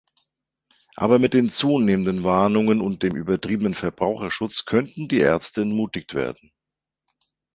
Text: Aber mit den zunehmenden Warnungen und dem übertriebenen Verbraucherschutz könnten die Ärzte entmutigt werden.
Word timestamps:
Aber 0.95 1.19
mit 1.19 1.35
den 1.35 1.51
zunehmenden 1.51 2.23
Warnungen 2.23 2.81
und 2.81 3.03
dem 3.03 3.15
übertriebenen 3.15 3.75
Verbraucherschutz 3.75 4.65
könnten 4.65 5.07
die 5.07 5.19
Ärzte 5.19 5.61
entmutigt 5.61 6.15
werden. 6.15 6.51